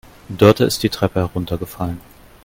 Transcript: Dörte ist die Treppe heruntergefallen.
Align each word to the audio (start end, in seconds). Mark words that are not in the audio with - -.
Dörte 0.29 0.63
ist 0.63 0.81
die 0.81 0.89
Treppe 0.89 1.19
heruntergefallen. 1.19 2.01